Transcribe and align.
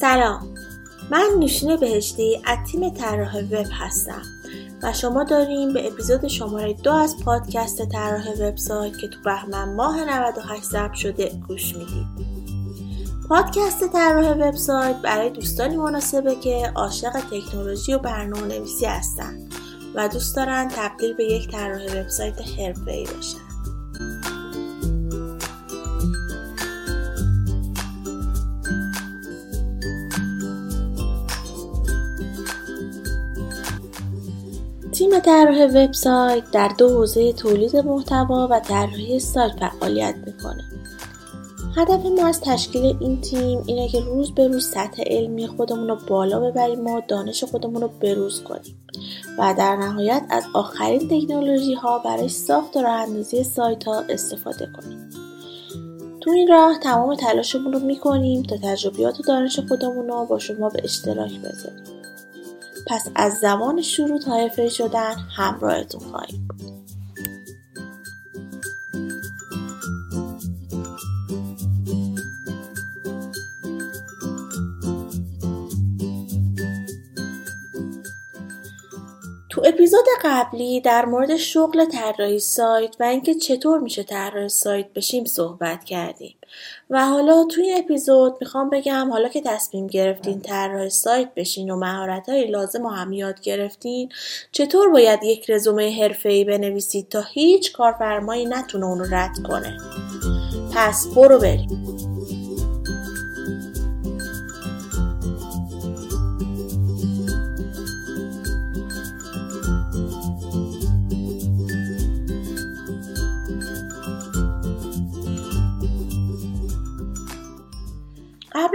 سلام. 0.00 0.54
من 1.10 1.28
نوشین 1.40 1.76
بهشتی 1.76 2.42
از 2.44 2.58
تیم 2.70 2.90
طراح 2.90 3.38
وب 3.38 3.66
هستم 3.72 4.22
و 4.82 4.92
شما 4.92 5.24
داریم 5.24 5.72
به 5.72 5.86
اپیزود 5.86 6.28
شماره 6.28 6.72
دو 6.72 6.92
از 6.92 7.16
پادکست 7.24 7.88
طراح 7.88 8.30
وبسایت 8.32 8.98
که 8.98 9.08
تو 9.08 9.18
بهمن 9.24 9.74
ماه 9.74 10.04
98 10.04 10.64
ضبط 10.64 10.94
شده 10.94 11.32
گوش 11.48 11.76
می‌دید. 11.76 12.06
پادکست 13.28 13.92
طراح 13.92 14.32
وبسایت 14.32 14.96
برای 14.96 15.30
دوستانی 15.30 15.76
مناسبه 15.76 16.34
که 16.34 16.72
عاشق 16.74 17.12
تکنولوژی 17.30 17.94
و 17.94 17.98
برنامه 17.98 18.58
نویسی 18.58 18.86
هستند 18.86 19.54
و 19.94 20.08
دوست 20.08 20.36
دارن 20.36 20.68
تبدیل 20.68 21.12
به 21.12 21.24
یک 21.24 21.50
طراح 21.50 22.00
وبسایت 22.00 22.40
حرفه‌ای 22.40 23.04
بشن. 23.04 23.45
طراح 35.20 35.64
وبسایت 35.64 36.50
در 36.50 36.68
دو 36.78 36.88
حوزه 36.88 37.32
تولید 37.32 37.76
محتوا 37.76 38.48
و 38.50 38.60
طراحی 38.60 39.20
سایت 39.20 39.52
فعالیت 39.56 40.14
می‌کنه. 40.26 40.64
هدف 41.76 42.06
ما 42.06 42.26
از 42.26 42.40
تشکیل 42.40 42.96
این 43.00 43.20
تیم 43.20 43.62
اینه 43.66 43.88
که 43.88 44.00
روز 44.00 44.34
به 44.34 44.48
روز 44.48 44.66
سطح 44.66 45.02
علمی 45.06 45.46
خودمون 45.46 45.88
رو 45.88 45.98
بالا 46.08 46.40
ببریم 46.40 46.86
و 46.86 47.00
دانش 47.08 47.44
خودمون 47.44 47.82
رو 47.82 47.88
بروز 47.88 48.42
کنیم 48.42 48.78
و 49.38 49.54
در 49.58 49.76
نهایت 49.76 50.22
از 50.30 50.44
آخرین 50.54 51.08
تکنولوژی 51.08 51.74
ها 51.74 51.98
برای 51.98 52.28
ساخت 52.28 52.76
و 52.76 52.82
راه 52.82 53.00
اندازی 53.00 53.44
سایت 53.44 53.84
ها 53.84 54.00
استفاده 54.08 54.68
کنیم. 54.76 55.10
تو 56.20 56.30
این 56.30 56.48
راه 56.48 56.78
تمام 56.78 57.14
تلاشمون 57.14 57.72
رو 57.72 57.78
می‌کنیم 57.78 58.42
تا 58.42 58.56
تجربیات 58.56 59.20
و 59.20 59.22
دانش 59.22 59.60
خودمون 59.68 60.08
رو 60.08 60.26
با 60.26 60.38
شما 60.38 60.68
به 60.68 60.80
اشتراک 60.84 61.32
بذاریم. 61.40 61.95
پس 62.86 63.08
از 63.14 63.32
زمان 63.32 63.82
شروع 63.82 64.20
تا 64.20 64.68
شدن 64.68 65.14
همراهتون 65.36 66.00
خواهیم 66.00 66.48
بود. 66.48 66.86
تو 79.50 79.62
اپیزود 79.64 80.04
قبلی 80.22 80.80
در 80.80 81.04
مورد 81.04 81.36
شغل 81.36 81.84
طراحی 81.84 82.40
سایت 82.40 82.96
و 83.00 83.04
اینکه 83.04 83.34
چطور 83.34 83.80
میشه 83.80 84.02
طراح 84.02 84.48
سایت 84.48 84.92
بشیم 84.92 85.24
صحبت 85.24 85.84
کردیم. 85.84 86.35
و 86.90 87.06
حالا 87.06 87.44
توی 87.44 87.70
این 87.70 87.84
اپیزود 87.84 88.36
می‌خوام 88.40 88.70
بگم 88.70 89.08
حالا 89.10 89.28
که 89.28 89.40
تصمیم 89.40 89.86
گرفتین 89.86 90.40
طراح 90.40 90.88
سایت 90.88 91.28
بشین 91.36 91.70
و 91.70 91.76
مهارت 91.76 92.28
های 92.28 92.46
لازم 92.46 92.84
و 92.84 92.88
هم 92.88 93.12
یاد 93.12 93.40
گرفتین 93.40 94.08
چطور 94.52 94.88
باید 94.88 95.20
یک 95.24 95.50
رزومه 95.50 96.02
حرفه‌ای 96.02 96.44
بنویسید 96.44 97.08
تا 97.08 97.20
هیچ 97.20 97.72
کارفرمایی 97.72 98.46
نتونه 98.46 98.86
اون 98.86 98.98
رو 98.98 99.14
رد 99.14 99.38
کنه؟ 99.48 99.78
پس 100.74 101.06
برو 101.16 101.38
بریم. 101.38 102.15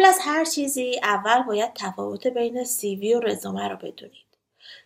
قبل 0.02 0.10
از 0.10 0.20
هر 0.22 0.46
چیزی 0.46 1.00
اول 1.04 1.44
باید 1.44 1.74
تفاوت 1.76 2.28
بین 2.28 2.64
سیوی 2.64 3.14
و 3.14 3.20
رزومه 3.20 3.68
رو 3.68 3.76
بدونید. 3.76 4.26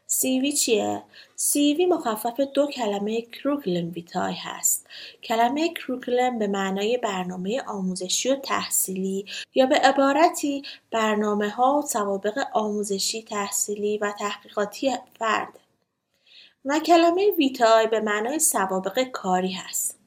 سیوی 0.08 0.52
چیه؟ 0.52 1.04
سیوی 1.36 1.86
مخفف 1.86 2.40
دو 2.40 2.68
کلمه 2.68 3.22
کروکلم 3.22 3.92
ویتای 3.92 4.34
هست. 4.34 4.88
کلمه 5.24 5.74
کروکلم 5.74 6.40
به 6.40 6.48
معنای 6.48 6.98
برنامه 6.98 7.62
آموزشی 7.62 8.30
و 8.30 8.36
تحصیلی 8.36 9.26
یا 9.54 9.66
به 9.66 9.76
عبارتی 9.76 10.64
برنامه 10.92 11.50
ها 11.50 11.80
و 11.80 11.82
سوابق 11.82 12.46
آموزشی 12.54 13.24
تحصیلی 13.24 13.98
و 13.98 14.14
تحقیقاتی 14.20 14.96
فرد. 15.20 15.60
و 16.66 16.80
کلمه 16.80 17.32
ویتای 17.38 17.88
به 17.88 18.00
معنای 18.00 18.40
سوابق 18.40 19.04
کاری 19.04 19.52
هست. 19.52 20.05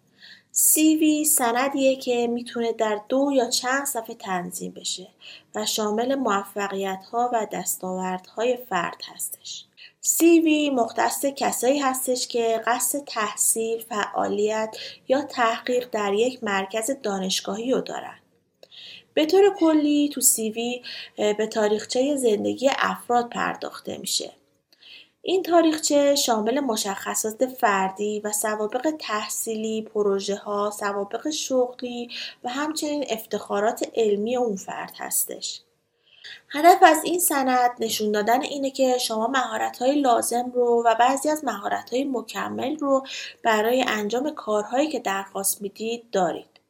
CV 0.59 1.25
سندیه 1.27 1.97
که 1.97 2.27
می‌تونه 2.27 2.73
در 2.73 3.01
دو 3.09 3.31
یا 3.35 3.51
چند 3.51 3.87
صفحه 3.87 4.15
تنظیم 4.15 4.73
بشه 4.73 5.09
و 5.55 5.67
شامل 5.67 6.15
موفقیت 6.15 7.05
ها 7.13 7.31
و 7.33 7.47
دستاوردهای 7.53 8.57
فرد 8.57 9.03
هستش. 9.15 9.65
CV 10.03 10.73
مختص 10.73 11.25
کسایی 11.25 11.79
هستش 11.79 12.29
که 12.29 12.63
قصد 12.67 13.05
تحصیل، 13.05 13.79
فعالیت 13.79 14.77
یا 15.09 15.23
تحقیق 15.23 15.89
در 15.93 16.13
یک 16.15 16.45
مرکز 16.45 16.91
دانشگاهی 17.03 17.73
رو 17.73 17.81
دارن. 17.81 18.19
به 19.15 19.27
طور 19.27 19.55
کلی 19.59 20.09
تو 20.09 20.21
CV 20.21 20.87
به 21.17 21.47
تاریخچه 21.47 22.17
زندگی 22.17 22.71
افراد 22.79 23.29
پرداخته 23.29 23.99
میشه. 23.99 24.38
این 25.23 25.43
تاریخچه 25.43 26.15
شامل 26.15 26.61
مشخصات 26.61 27.47
فردی 27.47 28.21
و 28.21 28.33
سوابق 28.33 28.95
تحصیلی، 28.99 29.83
پروژه 29.83 30.37
ها، 30.37 30.71
سوابق 30.71 31.31
شغلی 31.31 32.11
و 32.45 32.49
همچنین 32.49 33.05
افتخارات 33.11 33.89
علمی 33.95 34.37
اون 34.37 34.57
فرد 34.57 34.93
هستش. 34.99 35.61
هدف 36.49 36.83
از 36.83 37.05
این 37.05 37.21
سند 37.21 37.71
نشون 37.79 38.13
دادن 38.13 38.43
اینه 38.43 38.71
که 38.71 38.99
شما 38.99 39.27
مهارت 39.27 39.79
های 39.79 40.01
لازم 40.01 40.53
رو 40.55 40.83
و 40.87 40.95
بعضی 40.95 41.31
از 41.31 41.45
مهارت 41.45 41.91
های 41.91 42.05
مکمل 42.05 42.77
رو 42.77 43.07
برای 43.45 43.85
انجام 43.89 44.31
کارهایی 44.31 44.89
که 44.89 44.99
درخواست 44.99 45.63
می‌دید 45.63 46.11
دارید. 46.11 46.61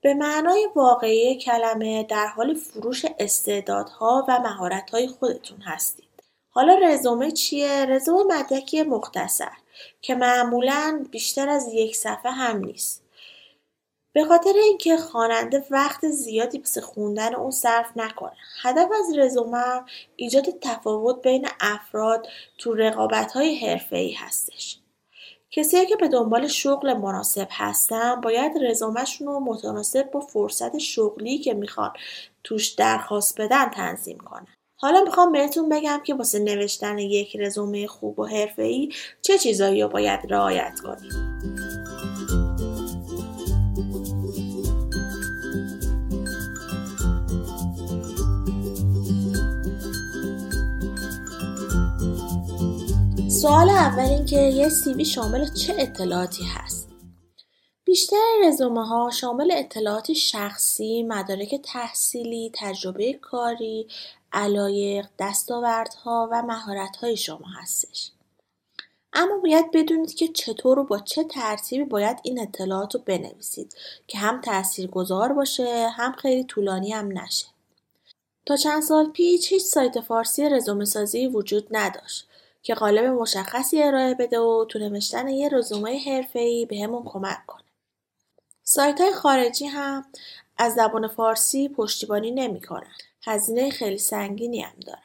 به 0.00 0.14
معنای 0.14 0.68
واقعی 0.74 1.38
کلمه 1.38 2.02
در 2.02 2.26
حال 2.26 2.54
فروش 2.54 3.04
استعدادها 3.18 4.24
و 4.28 4.38
مهارت 4.38 4.90
های 4.90 5.08
خودتون 5.08 5.60
هستید. 5.60 6.05
حالا 6.56 6.74
رزومه 6.74 7.30
چیه؟ 7.30 7.84
رزومه 7.84 8.34
مدرکی 8.34 8.82
مختصر 8.82 9.52
که 10.02 10.14
معمولا 10.14 11.04
بیشتر 11.10 11.48
از 11.48 11.68
یک 11.72 11.96
صفحه 11.96 12.32
هم 12.32 12.64
نیست. 12.64 13.02
به 14.12 14.24
خاطر 14.24 14.52
اینکه 14.62 14.96
خواننده 14.96 15.64
وقت 15.70 16.08
زیادی 16.08 16.58
پس 16.58 16.78
خوندن 16.78 17.34
اون 17.34 17.50
صرف 17.50 17.96
نکنه. 17.96 18.36
هدف 18.62 18.88
از 18.98 19.18
رزومه 19.18 19.84
ایجاد 20.16 20.44
تفاوت 20.60 21.22
بین 21.22 21.48
افراد 21.60 22.26
تو 22.58 22.74
رقابت 22.74 23.32
های 23.32 23.56
حرفه 23.56 24.10
هستش. 24.18 24.78
کسایی 25.50 25.86
که 25.86 25.96
به 25.96 26.08
دنبال 26.08 26.48
شغل 26.48 26.92
مناسب 26.92 27.48
هستن 27.50 28.20
باید 28.20 28.52
رزومهشون 28.64 29.26
رو 29.26 29.40
متناسب 29.40 30.10
با 30.10 30.20
فرصت 30.20 30.78
شغلی 30.78 31.38
که 31.38 31.54
می‌خوان 31.54 31.92
توش 32.44 32.68
درخواست 32.68 33.40
بدن 33.40 33.70
تنظیم 33.70 34.18
کنن. 34.18 34.55
حالا 34.78 35.00
می‌خوام 35.04 35.32
بهتون 35.32 35.68
بگم 35.68 36.00
که 36.04 36.14
واسه 36.14 36.38
نوشتن 36.38 36.98
یک 36.98 37.36
رزومه 37.36 37.86
خوب 37.86 38.18
و 38.18 38.26
حرفه‌ای 38.26 38.92
چه 39.22 39.38
چیزایی 39.38 39.82
رو 39.82 39.88
باید 39.88 40.20
رعایت 40.30 40.80
کنید. 40.80 41.12
سوال 53.30 53.70
اول 53.70 54.04
این 54.04 54.24
که 54.24 54.40
یه 54.40 54.68
سیوی 54.68 55.04
شامل 55.04 55.46
چه 55.54 55.74
اطلاعاتی 55.78 56.44
هست 56.44 56.85
بیشتر 57.86 58.32
رزومه 58.44 58.86
ها 58.86 59.10
شامل 59.10 59.50
اطلاعات 59.52 60.12
شخصی، 60.12 61.02
مدارک 61.02 61.60
تحصیلی، 61.64 62.52
تجربه 62.54 63.12
کاری، 63.12 63.88
علایق، 64.32 65.06
دستاوردها 65.18 66.28
و 66.32 66.42
مهارت‌های 66.42 67.16
شما 67.16 67.46
هستش. 67.62 68.10
اما 69.12 69.38
باید 69.38 69.70
بدونید 69.70 70.14
که 70.14 70.28
چطور 70.28 70.78
و 70.78 70.84
با 70.84 70.98
چه 70.98 71.24
ترتیبی 71.24 71.84
باید 71.84 72.18
این 72.22 72.40
اطلاعات 72.40 72.94
رو 72.94 73.00
بنویسید 73.06 73.76
که 74.06 74.18
هم 74.18 74.42
گذار 74.92 75.32
باشه 75.32 75.88
هم 75.88 76.12
خیلی 76.12 76.44
طولانی 76.44 76.92
هم 76.92 77.18
نشه. 77.18 77.46
تا 78.46 78.56
چند 78.56 78.82
سال 78.82 79.10
پیش 79.10 79.52
هیچ 79.52 79.62
سایت 79.62 80.00
فارسی 80.00 80.48
رزومه 80.48 80.84
سازی 80.84 81.26
وجود 81.26 81.66
نداشت 81.70 82.28
که 82.62 82.74
قالب 82.74 83.04
مشخصی 83.04 83.82
ارائه 83.82 84.14
بده 84.14 84.38
و 84.38 84.64
تو 84.68 84.78
نوشتن 84.78 85.28
یه 85.28 85.48
رزومه 85.48 85.98
حرفه‌ای 85.98 86.66
بهمون 86.66 87.02
کمک 87.04 87.46
کنه. 87.46 87.65
سایت 88.68 89.00
های 89.00 89.12
خارجی 89.12 89.66
هم 89.66 90.04
از 90.56 90.74
زبان 90.74 91.08
فارسی 91.08 91.68
پشتیبانی 91.68 92.30
نمی‌کنن. 92.30 92.92
هزینه 93.24 93.70
خیلی 93.70 93.98
سنگینی 93.98 94.60
هم 94.60 94.80
دارن. 94.86 95.00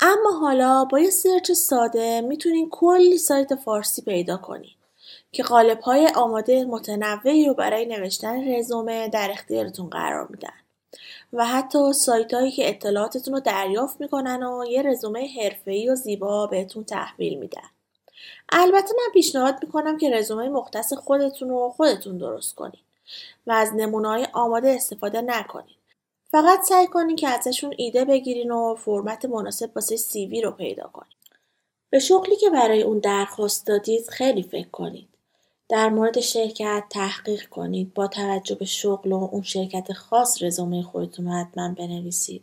اما 0.00 0.30
حالا 0.40 0.84
با 0.84 0.98
یه 1.00 1.10
سرچ 1.10 1.52
ساده 1.52 2.20
می‌تونین 2.20 2.70
کلی 2.70 3.18
سایت 3.18 3.54
فارسی 3.54 4.02
پیدا 4.02 4.36
کنین 4.36 4.74
که 5.32 5.42
قالب 5.42 5.80
های 5.80 6.08
آماده 6.16 6.64
متنوعی 6.64 7.46
رو 7.46 7.54
برای 7.54 7.86
نوشتن 7.86 8.56
رزومه 8.56 9.08
در 9.08 9.30
اختیارتون 9.32 9.90
قرار 9.90 10.26
میدن. 10.30 10.60
و 11.32 11.46
حتی 11.46 11.92
سایت 11.92 12.34
هایی 12.34 12.50
که 12.50 12.68
اطلاعاتتون 12.68 13.34
رو 13.34 13.40
دریافت 13.40 14.00
می‌کنن 14.00 14.42
و 14.42 14.64
یه 14.64 14.82
رزومه 14.82 15.28
حرفه‌ای 15.42 15.88
و 15.88 15.94
زیبا 15.94 16.46
بهتون 16.46 16.84
تحویل 16.84 17.38
میدن. 17.38 17.68
البته 18.48 18.88
من 18.96 19.12
پیشنهاد 19.12 19.58
می‌کنم 19.62 19.98
که 19.98 20.10
رزومه 20.10 20.48
مختص 20.48 20.92
خودتون 20.92 21.48
رو 21.48 21.74
خودتون 21.76 22.18
درست 22.18 22.54
کنید 22.54 22.84
و 23.46 23.52
از 23.52 23.70
های 24.04 24.26
آماده 24.32 24.68
استفاده 24.68 25.20
نکنید. 25.20 25.76
فقط 26.30 26.62
سعی 26.62 26.86
کنین 26.86 27.16
که 27.16 27.28
ازشون 27.28 27.74
ایده 27.76 28.04
بگیرین 28.04 28.50
و 28.50 28.74
فرمت 28.74 29.24
مناسب 29.24 29.70
واسه 29.74 29.96
سیوی 29.96 30.40
رو 30.40 30.50
پیدا 30.50 30.90
کنید. 30.92 31.16
به 31.90 31.98
شغلی 31.98 32.36
که 32.36 32.50
برای 32.50 32.82
اون 32.82 32.98
درخواست 32.98 33.66
دادید 33.66 34.08
خیلی 34.08 34.42
فکر 34.42 34.68
کنید. 34.68 35.08
در 35.68 35.88
مورد 35.88 36.20
شرکت 36.20 36.84
تحقیق 36.90 37.48
کنید 37.48 37.94
با 37.94 38.06
توجه 38.06 38.54
به 38.54 38.64
شغل 38.64 39.12
و 39.12 39.28
اون 39.32 39.42
شرکت 39.42 39.92
خاص 39.92 40.42
رزومه 40.42 40.82
خودتون 40.82 41.26
رو 41.26 41.32
حتما 41.32 41.74
بنویسید 41.74 42.42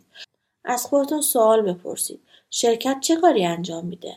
از 0.64 0.86
خودتون 0.86 1.20
سوال 1.20 1.62
بپرسید 1.62 2.20
شرکت 2.50 2.96
چه 3.00 3.16
کاری 3.16 3.44
انجام 3.46 3.86
میده 3.86 4.16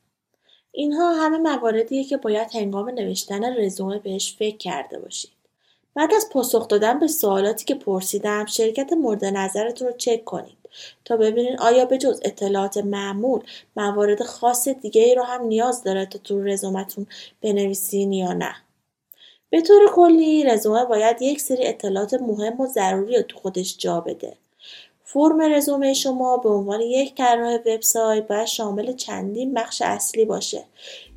اینها 0.71 1.13
همه 1.13 1.37
مواردیه 1.37 2.03
که 2.03 2.17
باید 2.17 2.55
هنگام 2.55 2.89
نوشتن 2.89 3.57
رزومه 3.57 3.99
بهش 3.99 4.35
فکر 4.39 4.57
کرده 4.57 4.99
باشید. 4.99 5.31
بعد 5.95 6.13
از 6.13 6.29
پاسخ 6.31 6.67
دادن 6.67 6.99
به 6.99 7.07
سوالاتی 7.07 7.65
که 7.65 7.75
پرسیدم 7.75 8.45
شرکت 8.45 8.93
مورد 8.93 9.25
نظرتون 9.25 9.87
رو 9.87 9.93
چک 9.97 10.25
کنید 10.25 10.57
تا 11.05 11.17
ببینید 11.17 11.59
آیا 11.59 11.85
به 11.85 11.97
جز 11.97 12.21
اطلاعات 12.25 12.77
معمول 12.77 13.41
موارد 13.75 14.23
خاص 14.23 14.67
دیگه 14.67 15.01
ای 15.01 15.15
رو 15.15 15.23
هم 15.23 15.43
نیاز 15.43 15.83
داره 15.83 16.05
تا 16.05 16.19
تو 16.23 16.43
رزومتون 16.43 17.07
بنویسین 17.41 18.13
یا 18.13 18.33
نه. 18.33 18.55
به 19.49 19.61
طور 19.61 19.91
کلی 19.95 20.43
رزومه 20.43 20.85
باید 20.85 21.21
یک 21.21 21.41
سری 21.41 21.67
اطلاعات 21.67 22.13
مهم 22.13 22.61
و 22.61 22.67
ضروری 22.67 23.15
رو 23.15 23.21
تو 23.21 23.37
خودش 23.37 23.77
جا 23.77 24.01
بده. 24.01 24.37
فرم 25.03 25.41
رزومه 25.41 25.93
شما 25.93 26.37
به 26.37 26.49
عنوان 26.49 26.81
یک 26.81 27.15
طراح 27.15 27.55
وبسایت 27.55 28.27
باید 28.27 28.45
شامل 28.45 28.93
چندین 28.95 29.53
بخش 29.53 29.81
اصلی 29.81 30.25
باشه 30.25 30.63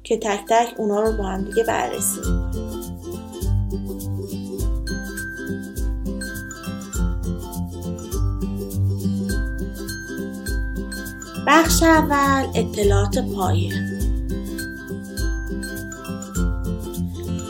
که 0.05 0.17
تک 0.17 0.41
تک 0.49 0.75
اونا 0.81 1.01
رو 1.01 1.17
با 1.17 1.25
هم 1.25 1.45
دیگه 1.45 1.65
بررسی 1.65 2.21
بخش 11.47 11.83
اول 11.83 12.47
اطلاعات 12.55 13.19
پایه. 13.19 13.84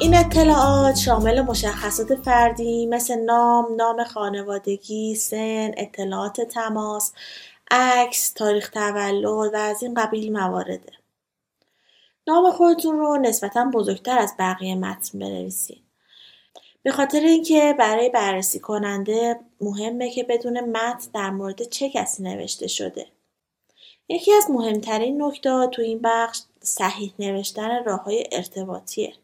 این 0.05 0.15
اطلاعات 0.15 0.97
شامل 0.97 1.41
مشخصات 1.41 2.15
فردی 2.15 2.87
مثل 2.87 3.21
نام، 3.21 3.75
نام 3.77 4.05
خانوادگی، 4.05 5.15
سن، 5.15 5.71
اطلاعات 5.77 6.41
تماس، 6.41 7.13
عکس، 7.71 8.33
تاریخ 8.33 8.71
تولد 8.71 9.55
و 9.55 9.57
از 9.57 9.83
این 9.83 9.95
قبیل 9.95 10.33
موارده. 10.33 10.93
نام 12.27 12.51
خودتون 12.51 12.99
رو 12.99 13.17
نسبتا 13.17 13.71
بزرگتر 13.75 14.19
از 14.19 14.35
بقیه 14.39 14.75
متن 14.75 15.19
بنویسید. 15.19 15.83
به 16.83 16.93
خاطر 16.93 17.21
اینکه 17.21 17.75
برای 17.79 18.11
بررسی 18.11 18.61
کننده 18.61 19.41
مهمه 19.61 20.11
که 20.11 20.25
بدون 20.25 20.61
متن 20.61 21.11
در 21.15 21.31
مورد 21.31 21.63
چه 21.63 21.91
کسی 21.91 22.23
نوشته 22.23 22.67
شده. 22.67 23.07
یکی 24.09 24.33
از 24.33 24.51
مهمترین 24.51 25.23
نکته 25.23 25.67
تو 25.73 25.83
این 25.83 26.01
بخش 26.03 26.41
صحیح 26.63 27.15
نوشتن 27.19 27.85
راه 27.85 28.03
های 28.03 28.25
ارتباطیه. 28.33 29.15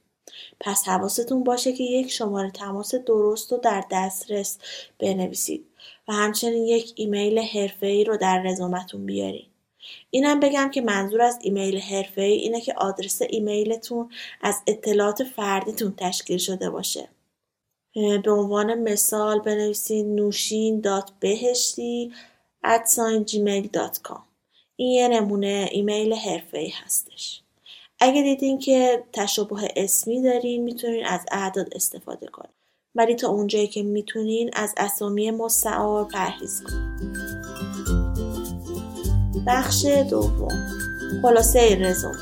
پس 0.61 0.89
حواستون 0.89 1.45
باشه 1.45 1.73
که 1.73 1.85
یک 1.85 2.11
شماره 2.11 2.51
تماس 2.51 2.95
درست 2.95 3.53
و 3.53 3.57
در 3.57 3.85
دسترس 3.91 4.59
بنویسید 4.99 5.67
و 6.09 6.13
همچنین 6.13 6.65
یک 6.67 6.93
ایمیل 6.97 7.39
حرفه‌ای 7.39 8.05
رو 8.05 8.17
در 8.17 8.43
رزومتون 8.43 9.07
بیارین. 9.07 9.47
اینم 10.11 10.41
بگم 10.41 10.71
که 10.71 10.81
منظور 10.81 11.23
از 11.23 11.39
ایمیل 11.43 11.79
حرفه‌ای 11.79 12.33
اینه 12.33 12.61
که 12.61 12.75
آدرس 12.75 13.23
ایمیلتون 13.23 14.09
از 14.43 14.63
اطلاعات 14.67 15.25
فردیتون 15.25 15.95
تشکیل 15.97 16.39
شده 16.39 16.71
باشه. 16.71 17.09
به 18.25 18.31
عنوان 18.31 18.75
مثال 18.75 19.39
بنویسید 19.39 20.07
نوشین 20.07 20.81
dot 20.81 21.11
بهشتی 21.21 22.13
این 24.77 24.91
یه 24.91 25.09
نمونه 25.09 25.69
ایمیل 25.73 26.15
حرفه‌ای 26.15 26.69
هستش. 26.69 27.43
اگه 28.01 28.23
دیدین 28.23 28.59
که 28.59 29.05
تشابه 29.13 29.69
اسمی 29.77 30.23
دارین 30.23 30.63
می‌تونین 30.63 31.07
از 31.07 31.21
اعداد 31.33 31.69
استفاده 31.73 32.27
کنین. 32.27 32.53
ولی 32.95 33.15
تا 33.15 33.29
اونجایی 33.29 33.67
که 33.67 33.83
می‌تونین 33.83 34.51
از 34.53 34.75
اسامی 34.77 35.31
مستعار 35.31 36.05
پرهیز 36.05 36.63
کنین. 36.63 37.15
بخش 39.47 39.85
دوم 39.85 40.69
خلاصه 41.23 41.77
رزومه 41.81 42.17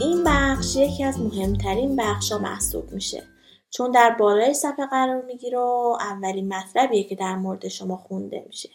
این 0.00 0.24
بخش 0.24 0.76
یکی 0.76 1.04
از 1.04 1.20
مهمترین 1.20 1.96
بخش 1.96 2.32
ها 2.32 2.38
محسوب 2.38 2.92
میشه 2.92 3.22
چون 3.70 3.90
در 3.90 4.16
بالای 4.18 4.54
صفحه 4.54 4.86
قرار 4.86 5.22
می‌گیره 5.22 5.58
و 5.58 5.96
اولین 6.00 6.54
مطلبیه 6.54 7.04
که 7.04 7.14
در 7.14 7.36
مورد 7.36 7.68
شما 7.68 7.96
خونده 7.96 8.44
میشه 8.46 8.68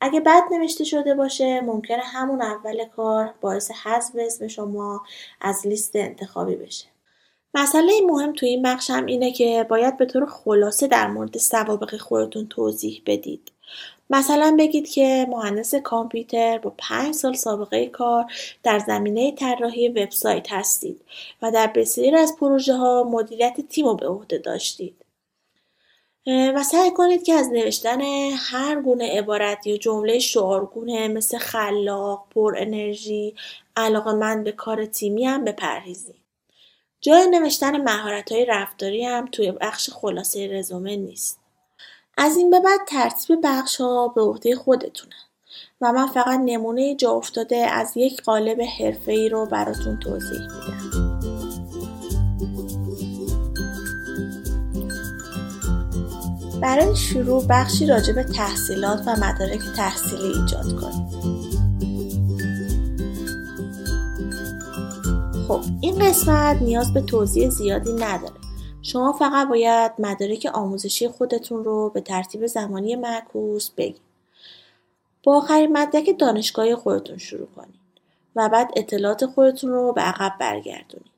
اگه 0.00 0.20
بد 0.20 0.42
نوشته 0.50 0.84
شده 0.84 1.14
باشه 1.14 1.60
ممکنه 1.60 2.02
همون 2.02 2.42
اول 2.42 2.84
کار 2.84 3.34
باعث 3.40 3.70
حذف 3.70 4.12
اسم 4.18 4.48
شما 4.48 5.02
از 5.40 5.66
لیست 5.66 5.96
انتخابی 5.96 6.56
بشه 6.56 6.86
مسئله 7.54 7.92
مهم 8.06 8.32
تو 8.32 8.46
این 8.46 8.62
بخش 8.62 8.90
هم 8.90 9.06
اینه 9.06 9.32
که 9.32 9.66
باید 9.68 9.96
به 9.96 10.06
طور 10.06 10.26
خلاصه 10.26 10.86
در 10.86 11.06
مورد 11.06 11.38
سوابق 11.38 11.96
خودتون 11.96 12.46
توضیح 12.48 13.02
بدید. 13.06 13.52
مثلا 14.10 14.56
بگید 14.58 14.88
که 14.88 15.26
مهندس 15.28 15.74
کامپیوتر 15.74 16.58
با 16.58 16.74
پنج 16.78 17.14
سال 17.14 17.34
سابقه 17.34 17.86
کار 17.86 18.24
در 18.62 18.78
زمینه 18.78 19.32
طراحی 19.32 19.88
وبسایت 19.88 20.52
هستید 20.52 21.00
و 21.42 21.50
در 21.50 21.66
بسیاری 21.66 22.16
از 22.16 22.36
پروژه 22.40 22.74
ها 22.74 23.08
مدیریت 23.10 23.60
تیم 23.68 23.86
رو 23.86 23.94
به 23.94 24.06
عهده 24.08 24.38
داشتید. 24.38 25.05
و 26.26 26.62
سعی 26.62 26.90
کنید 26.90 27.22
که 27.22 27.34
از 27.34 27.48
نوشتن 27.48 28.00
هر 28.36 28.80
گونه 28.80 29.18
عبارت 29.18 29.66
یا 29.66 29.76
جمله 29.76 30.18
شعارگونه 30.18 31.08
مثل 31.08 31.38
خلاق، 31.38 32.26
پر 32.34 32.54
انرژی، 32.58 33.34
علاقه 33.76 34.12
من 34.12 34.44
به 34.44 34.52
کار 34.52 34.86
تیمی 34.86 35.26
هم 35.26 35.44
بپرهیزید. 35.44 36.16
جای 37.00 37.26
نوشتن 37.26 37.88
های 38.30 38.44
رفتاری 38.44 39.04
هم 39.04 39.26
توی 39.26 39.52
بخش 39.52 39.90
خلاصه 39.90 40.48
رزومه 40.52 40.96
نیست. 40.96 41.40
از 42.18 42.36
این 42.36 42.50
به 42.50 42.60
بعد 42.60 42.80
ترتیب 42.88 43.38
بخش 43.44 43.76
ها 43.76 44.08
به 44.08 44.22
عهده 44.22 44.56
خودتونه 44.56 45.14
و 45.80 45.92
من 45.92 46.06
فقط 46.06 46.40
نمونه 46.44 46.94
جا 46.94 47.10
افتاده 47.10 47.56
از 47.56 47.92
یک 47.96 48.22
قالب 48.22 48.60
ای 49.06 49.28
رو 49.28 49.46
براتون 49.46 49.98
توضیح 49.98 50.40
میدم. 50.40 51.05
برای 56.60 56.96
شروع 56.96 57.44
بخشی 57.48 57.86
راجع 57.86 58.12
به 58.12 58.24
تحصیلات 58.24 59.02
و 59.06 59.10
مدارک 59.10 59.60
تحصیلی 59.76 60.26
ایجاد 60.26 60.80
کنید. 60.80 61.36
خب 65.48 65.60
این 65.80 65.98
قسمت 65.98 66.62
نیاز 66.62 66.92
به 66.92 67.00
توضیح 67.00 67.48
زیادی 67.48 67.92
نداره. 67.92 68.34
شما 68.82 69.12
فقط 69.12 69.48
باید 69.48 69.92
مدارک 69.98 70.50
آموزشی 70.54 71.08
خودتون 71.08 71.64
رو 71.64 71.90
به 71.90 72.00
ترتیب 72.00 72.46
زمانی 72.46 72.96
معکوس 72.96 73.70
بگید. 73.70 74.00
با 75.22 75.36
آخرین 75.36 75.72
مدرک 75.72 76.18
دانشگاهی 76.18 76.74
خودتون 76.74 77.18
شروع 77.18 77.48
کنید 77.56 77.80
و 78.36 78.48
بعد 78.48 78.70
اطلاعات 78.76 79.26
خودتون 79.26 79.70
رو 79.70 79.92
به 79.92 80.00
عقب 80.00 80.32
برگردونید. 80.40 81.16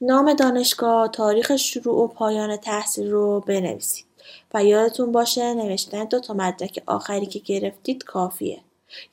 نام 0.00 0.34
دانشگاه 0.34 1.08
تاریخ 1.08 1.56
شروع 1.56 2.04
و 2.04 2.06
پایان 2.06 2.56
تحصیل 2.56 3.10
رو 3.10 3.40
بنویسید. 3.40 4.07
و 4.54 4.64
یادتون 4.64 5.12
باشه 5.12 5.54
نوشتن 5.54 6.04
دو 6.04 6.20
تا 6.20 6.34
مدرک 6.34 6.82
آخری 6.86 7.26
که 7.26 7.38
گرفتید 7.38 8.04
کافیه 8.04 8.60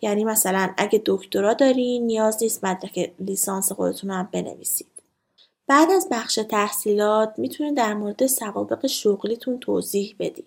یعنی 0.02 0.24
مثلا 0.24 0.74
اگه 0.78 1.02
دکترا 1.06 1.54
دارین 1.54 2.06
نیاز 2.06 2.44
نیست 2.44 2.64
مدرک 2.64 3.12
لیسانس 3.20 3.72
خودتون 3.72 4.12
هم 4.12 4.30
بنویسید. 4.32 4.88
بعد 5.68 5.92
از 5.92 6.08
بخش 6.12 6.40
تحصیلات 6.50 7.34
می‌تونید 7.38 7.78
در 7.78 7.94
مورد 7.94 8.28
سوابق 8.28 8.88
شغلیتون 8.88 9.60
توضیح 9.60 10.16
بدید. 10.20 10.46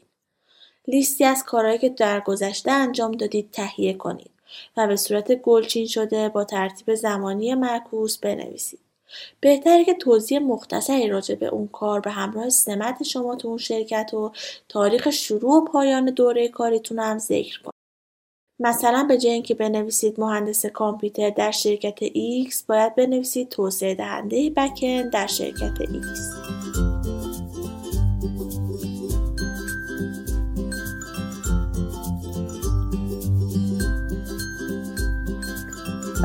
لیستی 0.88 1.24
از 1.24 1.44
کارهایی 1.44 1.78
که 1.78 1.88
در 1.88 2.20
گذشته 2.20 2.70
انجام 2.70 3.12
دادید 3.12 3.50
تهیه 3.52 3.94
کنید 3.94 4.30
و 4.76 4.86
به 4.86 4.96
صورت 4.96 5.34
گلچین 5.34 5.86
شده 5.86 6.28
با 6.28 6.44
ترتیب 6.44 6.94
زمانی 6.94 7.54
معکوس 7.54 8.18
بنویسید. 8.18 8.87
بهتره 9.40 9.84
که 9.84 9.94
توضیح 9.94 10.38
مختصری 10.38 11.08
راجع 11.08 11.34
به 11.34 11.46
اون 11.46 11.68
کار 11.68 12.00
به 12.00 12.10
همراه 12.10 12.48
سمت 12.48 13.02
شما 13.02 13.36
تو 13.36 13.48
اون 13.48 13.58
شرکت 13.58 14.14
و 14.14 14.32
تاریخ 14.68 15.10
شروع 15.10 15.52
و 15.52 15.64
پایان 15.64 16.04
دوره 16.04 16.48
کاریتون 16.48 16.98
هم 16.98 17.18
ذکر 17.18 17.60
کنید. 17.60 17.78
مثلا 18.60 19.04
به 19.08 19.18
جای 19.18 19.32
اینکه 19.32 19.54
بنویسید 19.54 20.20
مهندس 20.20 20.66
کامپیوتر 20.66 21.30
در 21.30 21.50
شرکت 21.50 22.08
X 22.08 22.62
باید 22.68 22.94
بنویسید 22.94 23.48
توسعه 23.48 23.94
دهنده 23.94 24.50
بکن 24.50 25.08
در 25.08 25.26
شرکت 25.26 25.74
X. 25.78 26.18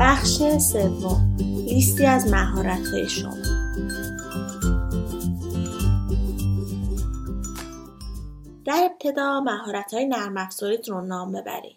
بخش 0.00 0.42
سوم 0.58 1.36
لیستی 1.74 2.06
از 2.06 2.26
مهارت 2.26 2.86
های 2.86 3.08
شما 3.08 3.36
در 8.64 8.90
ابتدا 8.90 9.40
مهارت 9.40 9.94
های 9.94 10.06
نرم 10.06 10.36
افزاریتون 10.36 10.96
رو 10.96 11.06
نام 11.06 11.32
ببرید 11.32 11.76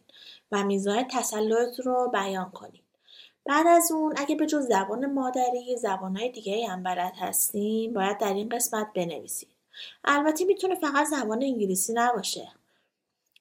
و 0.51 0.63
میزان 0.63 1.03
تسلط 1.03 1.79
رو 1.79 2.09
بیان 2.13 2.49
کنید. 2.49 2.83
بعد 3.45 3.67
از 3.67 3.91
اون 3.91 4.13
اگه 4.17 4.35
به 4.35 4.45
جز 4.45 4.67
زبان 4.67 5.13
مادری 5.13 5.77
زبانهای 5.77 6.29
دیگه 6.29 6.67
هم 6.67 6.83
بلد 6.83 7.13
هستیم 7.19 7.93
باید 7.93 8.17
در 8.17 8.33
این 8.33 8.49
قسمت 8.49 8.87
بنویسید. 8.95 9.49
البته 10.03 10.45
می‌تونه 10.45 10.75
فقط 10.75 11.07
زبان 11.07 11.43
انگلیسی 11.43 11.93
نباشه. 11.93 12.47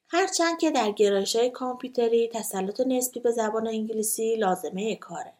هرچند 0.08 0.58
که 0.58 0.70
در 0.70 0.90
گرایش 0.90 1.36
های 1.36 1.50
کامپیوتری 1.50 2.28
تسلط 2.28 2.80
نسبی 2.80 3.20
به 3.20 3.30
زبان 3.30 3.66
انگلیسی 3.66 4.36
لازمه 4.36 4.96
کاره. 4.96 5.32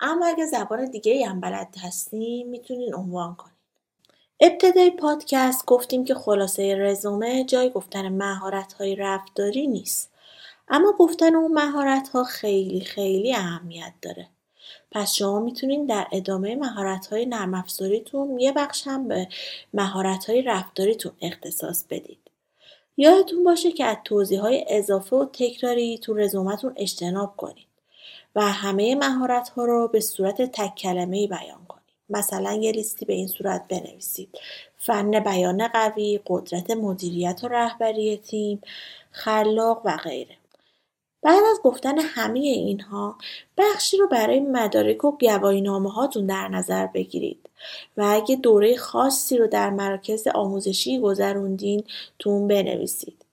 اما 0.00 0.26
اگه 0.26 0.46
زبان 0.46 0.84
دیگه 0.90 1.26
هم 1.26 1.40
بلد 1.40 1.74
هستیم 1.82 2.48
می‌تونین 2.48 2.94
عنوان 2.94 3.34
کنید. 3.34 3.56
ابتدای 4.40 4.90
پادکست 4.90 5.66
گفتیم 5.66 6.04
که 6.04 6.14
خلاصه 6.14 6.74
رزومه 6.74 7.44
جای 7.44 7.70
گفتن 7.70 8.08
مهارت 8.08 8.72
های 8.72 8.96
رفتاری 8.96 9.66
نیست 9.66 10.12
اما 10.68 10.92
گفتن 10.98 11.34
اون 11.34 11.52
مهارت 11.52 12.08
ها 12.08 12.24
خیلی 12.24 12.80
خیلی 12.80 13.34
اهمیت 13.34 13.92
داره. 14.02 14.28
پس 14.92 15.14
شما 15.14 15.40
می‌تونین 15.40 15.86
در 15.86 16.06
ادامه 16.12 16.56
مهارت 16.56 17.06
های 17.06 17.26
نرم 17.26 17.54
افزاریتون 17.54 18.38
یه 18.40 18.52
بخش 18.52 18.86
هم 18.86 19.08
به 19.08 19.28
مهارت 19.74 20.30
های 20.30 20.42
رفتاریتون 20.42 21.12
اختصاص 21.22 21.84
بدید. 21.90 22.18
یادتون 22.96 23.44
باشه 23.44 23.72
که 23.72 23.84
از 23.84 23.96
توضیح 24.04 24.40
های 24.40 24.64
اضافه 24.68 25.16
و 25.16 25.24
تکراری 25.24 25.98
تو 25.98 26.14
رزومتون 26.14 26.72
اجتناب 26.76 27.36
کنید 27.36 27.66
و 28.36 28.42
همه 28.42 28.94
مهارت 28.94 29.48
ها 29.48 29.64
رو 29.64 29.88
به 29.88 30.00
صورت 30.00 30.42
تک 30.42 30.74
کلمه 30.74 31.26
بیان 31.26 31.64
کنید. 31.68 31.82
مثلا 32.10 32.52
یه 32.52 32.72
لیستی 32.72 33.04
به 33.04 33.12
این 33.12 33.28
صورت 33.28 33.68
بنویسید. 33.68 34.28
فن 34.76 35.20
بیان 35.20 35.68
قوی، 35.68 36.20
قدرت 36.26 36.70
مدیریت 36.70 37.40
و 37.44 37.48
رهبری 37.48 38.16
تیم، 38.16 38.60
خلاق 39.10 39.82
و 39.84 39.96
غیره. 39.96 40.36
بعد 41.22 41.42
از 41.50 41.60
گفتن 41.62 41.98
همه 41.98 42.38
اینها 42.38 43.18
بخشی 43.58 43.96
رو 43.96 44.08
برای 44.08 44.40
مدارک 44.40 45.04
و 45.04 45.16
گواهینامه 45.18 45.92
هاتون 45.92 46.26
در 46.26 46.48
نظر 46.48 46.86
بگیرید 46.86 47.50
و 47.96 48.02
اگه 48.02 48.36
دوره 48.36 48.76
خاصی 48.76 49.38
رو 49.38 49.46
در 49.46 49.70
مراکز 49.70 50.26
آموزشی 50.26 51.00
گذروندین 51.00 51.84
تو 52.18 52.46
بنویسید. 52.46 53.25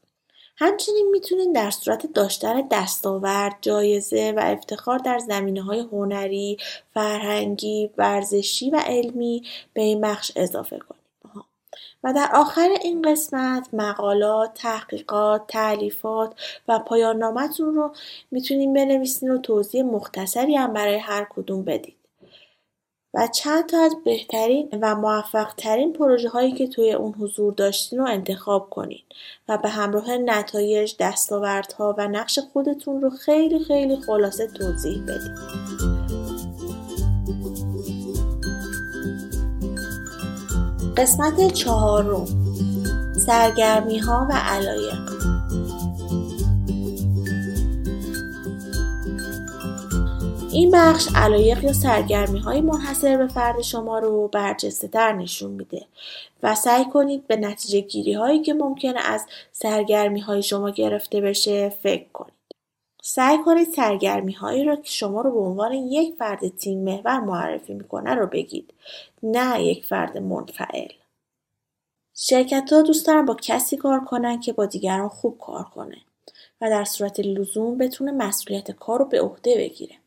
همچنین 0.57 1.09
می‌تونید 1.11 1.55
در 1.55 1.71
صورت 1.71 2.13
داشتن 2.13 2.67
دستاورد، 2.71 3.57
جایزه 3.61 4.33
و 4.37 4.39
افتخار 4.43 4.97
در 4.97 5.19
زمینه 5.19 5.61
های 5.61 5.79
هنری، 5.79 6.57
فرهنگی، 6.93 7.89
ورزشی 7.97 8.69
و 8.69 8.75
علمی 8.85 9.43
به 9.73 9.81
این 9.81 10.01
بخش 10.01 10.31
اضافه 10.35 10.79
کنید. 10.79 11.03
و 12.03 12.13
در 12.13 12.29
آخر 12.33 12.69
این 12.81 13.01
قسمت 13.01 13.67
مقالات، 13.73 14.53
تحقیقات، 14.53 15.47
تعلیفات 15.47 16.33
و 16.67 16.79
پایان 16.79 17.17
نامتون 17.17 17.75
رو 17.75 17.93
می‌تونین 18.31 18.73
بنویسین 18.73 19.31
و 19.31 19.37
توضیح 19.37 19.83
مختصری 19.83 20.55
هم 20.55 20.73
برای 20.73 20.97
هر 20.97 21.27
کدوم 21.29 21.63
بدید. 21.63 21.95
و 23.13 23.27
چند 23.27 23.65
تا 23.69 23.77
از 23.77 23.95
بهترین 24.05 24.69
و 24.81 24.95
موفق 24.95 25.53
ترین 25.57 25.93
پروژه 25.93 26.29
هایی 26.29 26.51
که 26.51 26.67
توی 26.67 26.93
اون 26.93 27.13
حضور 27.13 27.53
داشتین 27.53 27.99
رو 27.99 28.05
انتخاب 28.05 28.69
کنین 28.69 29.03
و 29.49 29.57
به 29.57 29.69
همراه 29.69 30.17
نتایج، 30.17 30.95
دستاوردها 30.99 31.95
و 31.97 32.07
نقش 32.07 32.39
خودتون 32.53 33.01
رو 33.01 33.09
خیلی 33.09 33.59
خیلی 33.59 33.97
خلاصه 34.01 34.47
توضیح 34.47 35.03
بدید. 35.03 35.37
قسمت 40.97 41.53
چهارم 41.53 42.25
سرگرمی 43.25 43.97
ها 43.99 44.27
و 44.29 44.33
علایق 44.33 45.12
این 50.53 50.71
بخش 50.71 51.07
علایق 51.15 51.63
یا 51.63 51.73
سرگرمی 51.73 52.39
های 52.39 52.61
منحصر 52.61 53.17
به 53.17 53.27
فرد 53.27 53.61
شما 53.61 53.99
رو 53.99 54.27
برجسته 54.27 54.87
در 54.87 55.13
نشون 55.13 55.51
میده 55.51 55.85
و 56.43 56.55
سعی 56.55 56.85
کنید 56.85 57.27
به 57.27 57.35
نتیجه 57.35 57.79
گیری 57.79 58.13
هایی 58.13 58.41
که 58.41 58.53
ممکنه 58.53 58.99
از 58.99 59.25
سرگرمی 59.51 60.19
های 60.19 60.43
شما 60.43 60.69
گرفته 60.69 61.21
بشه 61.21 61.69
فکر 61.69 62.09
کنید. 62.13 62.33
سعی 63.03 63.37
کنید 63.45 63.67
سرگرمی 63.67 64.33
هایی 64.33 64.63
را 64.63 64.75
که 64.75 64.91
شما 64.91 65.21
رو 65.21 65.31
به 65.31 65.39
عنوان 65.39 65.73
یک 65.73 66.15
فرد 66.19 66.47
تیم 66.57 66.83
محور 66.83 67.19
معرفی 67.19 67.73
می‌کنه 67.73 68.15
رو 68.15 68.27
بگید 68.27 68.73
نه 69.23 69.63
یک 69.63 69.85
فرد 69.85 70.17
منفعل. 70.17 70.91
شرکت 72.15 72.73
ها 72.73 72.81
دوست 72.81 73.07
دارن 73.07 73.25
با 73.25 73.37
کسی 73.41 73.77
کار 73.77 74.05
کنن 74.05 74.39
که 74.39 74.53
با 74.53 74.65
دیگران 74.65 75.09
خوب 75.09 75.37
کار 75.37 75.63
کنه 75.63 75.97
و 76.61 76.69
در 76.69 76.83
صورت 76.83 77.19
لزوم 77.19 77.77
بتونه 77.77 78.11
مسئولیت 78.11 78.71
کار 78.71 78.99
رو 78.99 79.05
به 79.05 79.21
عهده 79.21 79.57
بگیره. 79.57 80.02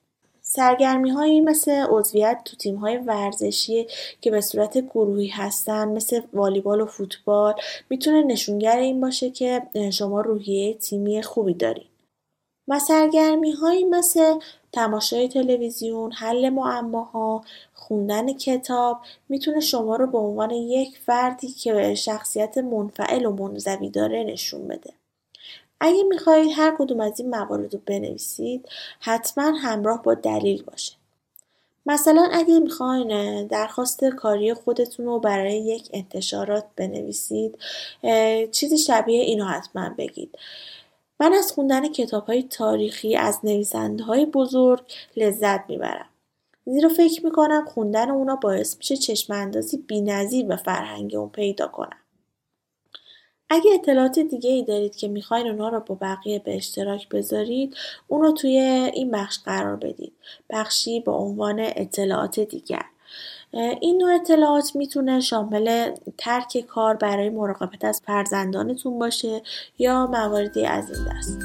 سرگرمی 0.57 1.11
هایی 1.11 1.41
مثل 1.41 1.71
عضویت 1.71 2.41
تو 2.45 2.57
تیم 2.57 2.77
های 2.77 2.97
ورزشی 2.97 3.87
که 4.21 4.31
به 4.31 4.41
صورت 4.41 4.79
گروهی 4.79 5.29
هستن 5.29 5.89
مثل 5.89 6.21
والیبال 6.33 6.81
و 6.81 6.87
فوتبال 6.87 7.55
می‌تونه 7.91 8.23
نشونگر 8.23 8.79
این 8.79 9.01
باشه 9.01 9.31
که 9.31 9.63
شما 9.93 10.21
روحیه 10.21 10.75
تیمی 10.75 11.23
خوبی 11.23 11.55
دارید. 11.55 11.87
و 12.69 12.79
سرگرمی 12.79 13.51
هایی 13.53 13.85
مثل 13.85 14.39
تماشای 14.73 15.29
تلویزیون، 15.29 16.13
حل 16.13 16.49
معماها، 16.49 17.45
خوندن 17.75 18.33
کتاب 18.33 18.99
می‌تونه 19.29 19.61
شما 19.61 19.97
رو 19.97 20.07
به 20.07 20.19
عنوان 20.19 20.51
یک 20.51 20.99
فردی 20.99 21.49
که 21.49 21.95
شخصیت 21.95 22.59
منفعل 22.59 23.27
و 23.27 23.33
منزوی 23.33 23.91
داره 23.91 24.25
نشون 24.25 24.69
بده. 24.69 24.93
اگه 25.81 26.03
می‌خواهید 26.03 26.53
هر 26.57 26.77
کدوم 26.79 27.01
از 27.01 27.21
این 27.21 27.31
موارد 27.31 27.75
رو 27.75 27.81
بنویسید 27.87 28.69
حتما 29.01 29.45
همراه 29.45 30.03
با 30.03 30.15
دلیل 30.15 30.63
باشه. 30.63 30.93
مثلا 31.87 32.29
اگه 32.33 32.59
می‌خواین 32.59 33.47
درخواست 33.47 34.05
کاری 34.05 34.55
خودتون 34.55 35.07
رو 35.07 35.21
برای 35.21 35.57
یک 35.57 35.89
انتشارات 35.93 36.65
بنویسید 36.77 37.59
چیزی 38.53 38.79
شبیه 38.79 39.21
اینو 39.21 39.45
حتما 39.45 39.91
بگید. 39.99 40.39
من 41.21 41.33
از 41.33 41.53
خوندن 41.53 41.89
کتاب 41.89 42.27
های 42.27 42.43
تاریخی 42.43 43.17
از 43.17 43.39
نویسنده 43.45 44.05
های 44.05 44.27
بزرگ 44.27 44.83
لذت 45.17 45.71
می‌برم. 45.71 46.09
زیرا 46.67 46.89
فکر 46.89 47.25
می‌کنم 47.25 47.65
خوندن 47.65 48.11
اونا 48.11 48.37
باعث 48.37 48.77
میشه 48.77 48.97
چشم 48.97 49.33
اندازی 49.33 49.77
بی 49.77 50.43
به 50.43 50.57
فرهنگ 50.57 51.15
اون 51.15 51.29
پیدا 51.29 51.67
کنم. 51.67 51.99
اگه 53.51 53.71
اطلاعات 53.75 54.19
دیگه 54.19 54.51
ای 54.51 54.65
دارید 54.65 54.97
که 54.97 55.09
می‌خواین 55.09 55.47
اونا 55.47 55.69
رو 55.69 55.81
با 55.81 55.95
بقیه 55.95 56.39
به 56.39 56.57
اشتراک 56.57 57.09
بذارید 57.09 57.77
اونو 58.09 58.33
توی 58.33 58.59
این 58.95 59.11
بخش 59.11 59.39
قرار 59.39 59.77
بدید. 59.77 60.13
بخشی 60.51 61.01
با 61.01 61.13
عنوان 61.13 61.57
اطلاعات 61.61 62.41
دیگر. 62.41 62.85
این 63.81 64.03
نوع 64.03 64.15
اطلاعات 64.15 64.77
می‌تونه 64.77 65.21
شامل 65.21 65.95
ترک 66.19 66.65
کار 66.69 66.95
برای 66.95 67.31
مراقبت 67.31 67.85
از 67.85 68.03
فرزندانتون 68.07 68.99
باشه 68.99 69.43
یا 69.79 70.07
مواردی 70.07 70.67
از 70.67 70.91
این 70.91 71.09
دست. 71.09 71.39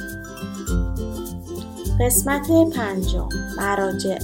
قسمت 2.00 2.48
پنجم 2.75 3.29
مراجع 3.58 4.17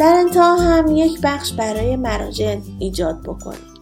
در 0.00 0.14
انتها 0.14 0.56
هم 0.56 0.96
یک 0.96 1.20
بخش 1.22 1.52
برای 1.52 1.96
مراجع 1.96 2.56
ایجاد 2.78 3.22
بکنید. 3.22 3.80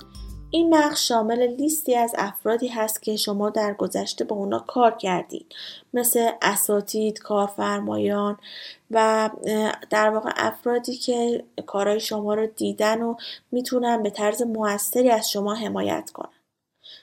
این 0.50 0.70
بخش 0.70 1.09
شامل 1.09 1.46
لیستی 1.46 1.94
از 1.94 2.14
افرادی 2.18 2.68
هست 2.68 3.02
که 3.02 3.16
شما 3.16 3.50
در 3.50 3.74
گذشته 3.74 4.24
با 4.24 4.37
اونا 4.37 4.59
کار 4.59 4.96
کردید 4.96 5.54
مثل 5.94 6.31
اساتید، 6.42 7.18
کارفرمایان 7.18 8.37
و 8.90 9.31
در 9.90 10.11
واقع 10.11 10.31
افرادی 10.37 10.96
که 10.96 11.44
کارهای 11.66 12.00
شما 12.00 12.35
رو 12.35 12.46
دیدن 12.46 13.02
و 13.02 13.14
می‌تونن 13.52 14.02
به 14.02 14.11
طرز 14.11 14.42
موثری 14.42 15.11
از 15.11 15.31
شما 15.31 15.54
حمایت 15.54 16.11
کنن. 16.14 16.33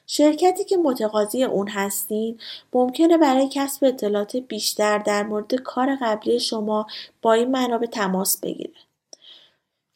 شرکتی 0.08 0.64
که 0.64 0.78
متقاضی 0.78 1.44
اون 1.44 1.68
هستین 1.68 2.40
ممکنه 2.74 3.18
برای 3.18 3.50
کسب 3.52 3.86
اطلاعات 3.86 4.36
بیشتر 4.38 4.98
در 4.98 5.24
مورد 5.24 5.56
کار 5.56 5.98
قبلی 6.02 6.40
شما 6.40 6.88
با 7.22 7.34
این 7.34 7.52
منابع 7.52 7.88
تماس 7.88 8.40
بگیره. 8.40 8.85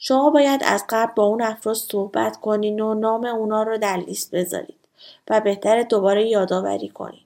شما 0.02 0.30
باید 0.30 0.62
از 0.64 0.84
قبل 0.90 1.14
با 1.16 1.24
اون 1.24 1.42
افراد 1.42 1.76
صحبت 1.76 2.38
کنین 2.38 2.80
و 2.80 2.94
نام 2.94 3.26
اونا 3.26 3.64
رو 3.64 3.78
در 3.78 3.98
لیست 3.98 4.36
بذارید 4.36 4.80
و 5.30 5.42
بهتر 5.42 5.84
دوباره 5.84 6.28
یادآوری 6.28 6.90
کنین. 6.90 7.22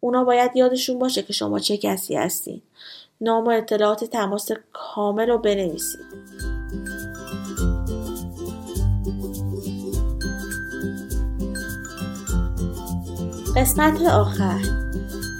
اونا 0.00 0.24
باید 0.24 0.50
یادشون 0.56 0.98
باشه 0.98 1.22
که 1.22 1.32
شما 1.32 1.58
چه 1.58 1.76
کسی 1.76 2.14
هستین. 2.14 2.62
نام 3.20 3.44
و 3.44 3.48
اطلاعات 3.48 4.04
تماس 4.04 4.50
کامل 4.72 5.28
رو 5.28 5.38
بنویسید. 5.38 6.00
قسمت 13.56 14.02
آخر 14.02 14.60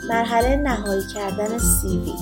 مرحله 0.08 0.56
نهایی 0.56 1.02
کردن 1.14 1.58
سیوی 1.58 2.12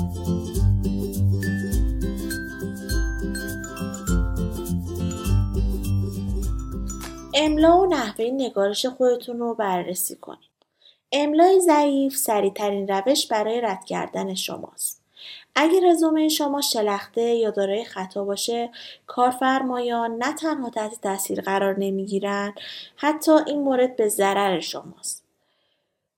املا 7.38 7.78
و 7.78 7.86
نحوه 7.86 8.24
نگارش 8.24 8.86
خودتون 8.86 9.38
رو 9.38 9.54
بررسی 9.54 10.16
کنید. 10.16 10.50
املای 11.12 11.60
ضعیف 11.60 12.16
سریعترین 12.16 12.88
روش 12.88 13.26
برای 13.26 13.60
رد 13.60 13.84
کردن 13.84 14.34
شماست. 14.34 15.02
اگر 15.54 15.80
رزومه 15.90 16.28
شما 16.28 16.60
شلخته 16.60 17.22
یا 17.22 17.50
دارای 17.50 17.84
خطا 17.84 18.24
باشه 18.24 18.70
کارفرمایان 19.06 20.16
نه 20.16 20.32
تنها 20.32 20.70
تحت 20.70 21.00
تاثیر 21.00 21.40
قرار 21.40 21.78
نمی‌گیرن 21.78 22.54
حتی 22.96 23.32
این 23.46 23.60
مورد 23.60 23.96
به 23.96 24.08
ضرر 24.08 24.60
شماست 24.60 25.24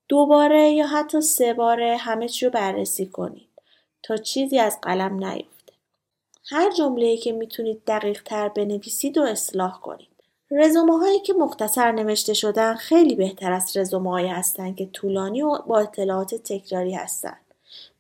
دوباره 0.09 0.70
یا 0.70 0.87
حتی 0.87 1.20
سه 1.20 1.54
باره 1.54 1.96
همه 1.96 2.28
چی 2.28 2.46
رو 2.46 2.52
بررسی 2.52 3.07
کنید 3.07 3.48
تا 4.02 4.16
چیزی 4.16 4.59
از 4.59 4.78
قلم 4.83 5.24
نیفته 5.24 5.72
هر 6.50 6.70
جمله 6.70 7.16
که 7.16 7.33
می‌تونید 7.33 7.83
دقیق 7.87 8.22
تر 8.22 8.48
بنویسید 8.48 9.18
و 9.18 9.22
اصلاح 9.22 9.81
کنید 9.81 10.17
رزومه 10.51 10.99
هایی 10.99 11.21
که 11.21 11.33
مختصر 11.33 11.93
نوشته 11.93 12.35
شدن 12.35 12.75
خیلی 12.75 13.17
بهتر 13.17 13.53
از 13.53 13.77
رزومه 13.77 14.11
هایی 14.11 14.29
هستند 14.29 14.77
که 14.77 14.87
طولانی 14.87 15.43
و 15.43 15.59
با 15.59 15.79
اطلاعات 15.79 16.35
تکراری 16.35 16.95
هستند. 16.95 17.41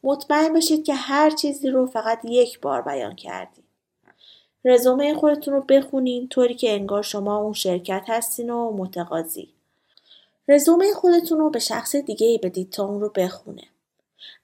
مطمئن 0.02 0.52
باشید 0.52 0.84
که 0.84 0.94
هر 0.94 1.30
چیزی 1.30 1.70
رو 1.70 1.86
فقط 1.86 2.20
یک 2.24 2.60
بار 2.60 2.82
بیان 2.82 3.14
کردید. 3.14 3.64
رزومه 4.64 5.14
خودتون 5.14 5.54
رو 5.54 5.60
بخونین 5.60 6.28
طوری 6.28 6.54
که 6.54 6.72
انگار 6.72 7.02
شما 7.02 7.36
اون 7.36 7.52
شرکت 7.52 8.04
هستین 8.08 8.50
و 8.50 8.72
متقاضی. 8.76 9.48
رزومه 10.48 10.92
خودتون 10.92 11.38
رو 11.38 11.50
به 11.50 11.58
شخص 11.58 11.96
دیگه 11.96 12.26
ای 12.26 12.38
بدید 12.38 12.70
تا 12.70 12.84
اون 12.84 13.00
رو 13.00 13.08
بخونه. 13.08 13.62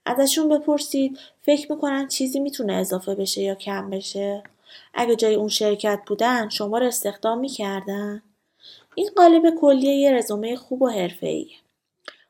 ازشون 0.06 0.48
بپرسید 0.48 1.18
فکر 1.42 1.72
می‌کنن 1.72 2.08
چیزی 2.08 2.40
می‌تونه 2.40 2.72
اضافه 2.72 3.14
بشه 3.14 3.42
یا 3.42 3.54
کم 3.54 3.90
بشه 3.90 4.42
اگه 4.94 5.16
جای 5.16 5.34
اون 5.34 5.48
شرکت 5.48 6.00
بودن 6.06 6.48
شما 6.48 6.78
رو 6.78 6.86
استخدام 6.86 7.38
می‌کردن؟ 7.38 8.22
این 8.94 9.10
قالب 9.16 9.54
کلیه 9.60 9.94
یه 9.94 10.12
رزومه 10.12 10.56
خوب 10.56 10.82
و 10.82 10.88
حرفه‌ایه. 10.88 11.56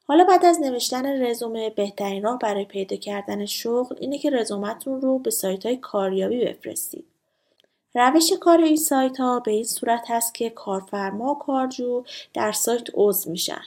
حالا 0.07 0.25
بعد 0.25 0.45
از 0.45 0.61
نوشتن 0.61 1.27
رزومه 1.27 1.71
بهترین 1.71 2.23
راه 2.23 2.39
برای 2.39 2.65
پیدا 2.65 2.97
کردن 2.97 3.47
شغل 3.47 3.97
اینه 4.01 4.19
که 4.19 4.31
رزومتون 4.31 5.01
رو 5.01 5.19
به 5.19 5.31
سایت 5.31 5.67
های 5.67 5.77
کاریابی 5.77 6.45
بفرستید. 6.45 7.05
روش 7.95 8.33
کار 8.41 8.59
این 8.59 8.77
سایت 8.77 9.21
ها 9.21 9.41
به 9.41 9.51
این 9.51 9.65
صورت 9.65 10.05
هست 10.09 10.35
که 10.35 10.51
کارفرما 10.51 11.33
و 11.33 11.39
کارجو 11.39 12.05
در 12.35 12.53
سایت 12.53 12.87
عضو 12.95 13.31
میشن. 13.31 13.63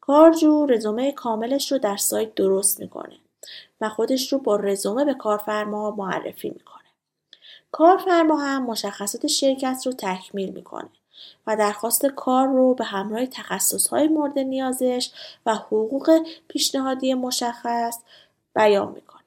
کارجو 0.00 0.66
رزومه 0.66 1.12
کاملش 1.12 1.72
رو 1.72 1.78
در 1.78 1.96
سایت 1.96 2.34
درست 2.34 2.80
می‌کنه. 2.80 3.16
و 3.80 3.88
خودش 3.88 4.32
رو 4.32 4.38
با 4.38 4.56
رزومه 4.56 5.04
به 5.04 5.14
کارفرما 5.14 5.90
معرفی 5.90 6.50
می‌کنه. 6.50 6.71
کارفرما 7.72 8.36
هم 8.36 8.66
مشخصات 8.66 9.26
شرکت 9.26 9.82
رو 9.86 9.92
تکمیل 9.92 10.50
می‌کنه 10.50 10.88
و 11.46 11.56
درخواست 11.56 12.06
کار 12.06 12.46
رو 12.46 12.74
به 12.74 12.84
همراه 12.84 13.26
تخصصهای 13.26 14.08
مورد 14.08 14.38
نیازش 14.38 15.10
و 15.46 15.54
حقوق 15.54 16.20
پیشنهادی 16.48 17.14
مشخص 17.14 17.98
بیان 18.54 18.92
می‌کنه. 18.92 19.22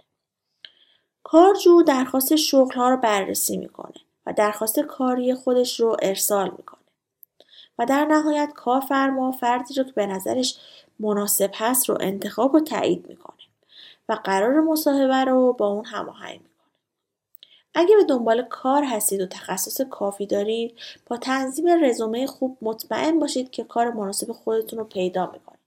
کارجو 1.24 1.84
درخواست 1.84 2.36
شغل 2.36 2.76
ها 2.76 2.90
رو 2.90 2.98
بررسی 2.98 3.58
می‌کنه 3.58 3.96
و 4.26 4.34
درخواست 4.34 4.80
کاری 4.80 5.34
خودش 5.34 5.80
رو 5.80 5.98
ارسال 6.02 6.52
می‌کنه. 6.58 6.80
و 7.80 7.86
در 7.86 8.06
نهایت 8.06 8.54
کارفرما 8.56 9.32
فردی 9.32 9.74
رو 9.74 9.84
که 9.84 9.92
به 9.92 10.06
نظرش 10.06 10.58
مناسب 11.00 11.52
هست 11.56 11.90
رو 11.90 11.98
انتخاب 12.00 12.56
و 12.56 12.60
تایید 12.60 13.10
می‌کنه 13.10 13.36
و 14.10 14.14
قرار 14.14 14.62
مصاحبه 14.62 15.24
رو 15.24 15.54
با 15.54 15.68
اون 15.68 15.86
هماهنگ 15.86 16.34
می‌کنه. 16.34 16.55
اگه 17.76 17.96
به 17.96 18.04
دنبال 18.04 18.42
کار 18.42 18.84
هستید 18.84 19.22
و 19.22 19.26
تخصص 19.26 19.82
کافی 19.82 20.26
دارید 20.26 20.78
با 21.08 21.18
تنظیم 21.18 21.84
رزومه 21.84 22.28
خوب 22.28 22.58
مطمئن 22.62 23.20
باشید 23.20 23.52
که 23.52 23.64
کار 23.64 23.92
مناسب 23.92 24.32
خودتون 24.32 24.80
رو 24.80 24.86
پیدا 24.86 25.26
می‌کنید. 25.26 25.60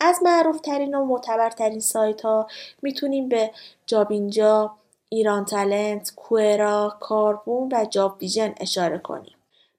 از 0.00 0.18
معروف 0.22 0.60
ترین 0.60 0.94
و 0.94 1.04
معتبرترین 1.04 1.80
سایت 1.80 2.22
ها 2.22 2.46
می‌تونیم 2.82 3.28
به 3.28 3.50
جابینجا، 3.86 4.72
ایران 5.08 5.44
تلنت، 5.44 6.12
کوئرا، 6.16 6.96
کاربون 7.00 7.68
و 7.72 7.84
جاب 7.90 8.16
ویژن 8.20 8.54
اشاره 8.60 8.98
کنیم. 8.98 9.34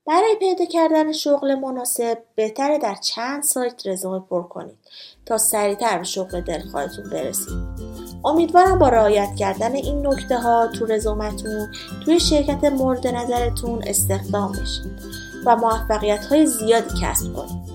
برای 0.08 0.36
پیدا 0.39 0.65
کردن 0.65 1.12
شغل 1.12 1.56
مناسب 1.56 2.17
بهتره 2.36 2.78
در 2.78 2.95
چند 2.95 3.43
سایت 3.43 3.88
رزومه 3.88 4.19
پر 4.19 4.43
کنید 4.43 4.78
تا 5.26 5.38
سریعتر 5.38 5.98
به 5.98 6.04
شغل 6.04 6.41
دلخواهتون 6.41 7.10
برسید. 7.10 7.94
امیدوارم 8.25 8.79
با 8.79 8.89
رعایت 8.89 9.35
کردن 9.35 9.75
این 9.75 10.07
نکته 10.07 10.38
ها 10.39 10.67
تو 10.67 10.85
رزومتون 10.85 11.71
توی 12.05 12.19
شرکت 12.19 12.63
مورد 12.63 13.07
نظرتون 13.07 13.83
استخدام 13.88 14.51
بشید 14.51 14.91
و 15.45 15.55
موفقیت 15.55 16.25
های 16.25 16.45
زیادی 16.45 17.01
کسب 17.01 17.33
کنید. 17.33 17.65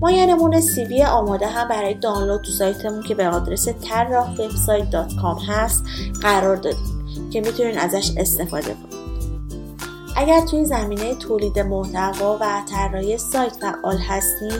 ما 0.00 0.10
یه 0.10 0.26
نمونه 0.26 0.60
سیوی 0.60 1.02
آماده 1.02 1.46
هم 1.46 1.68
برای 1.68 1.94
دانلود 1.94 2.40
تو 2.40 2.50
سایتمون 2.50 3.02
که 3.02 3.14
به 3.14 3.28
آدرس 3.28 3.68
طراحwebsite.com 3.68 5.48
هست 5.48 5.84
قرار 6.22 6.56
دادیم 6.56 7.30
که 7.32 7.40
می‌تونین 7.40 7.78
ازش 7.78 8.12
استفاده 8.16 8.66
کنید. 8.66 8.87
اگر 10.20 10.40
توی 10.40 10.64
زمینه 10.64 11.14
تولید 11.14 11.58
محتوا 11.58 12.38
و 12.40 12.62
طراحی 12.70 13.18
سایت 13.18 13.52
فعال 13.52 13.96
هستین 13.96 14.52